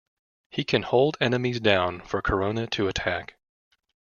He 0.49 0.63
can 0.63 0.81
hold 0.81 1.15
enemies 1.21 1.59
down 1.59 2.01
for 2.01 2.23
Corona 2.23 2.65
to 2.65 2.87
attack. 2.87 3.37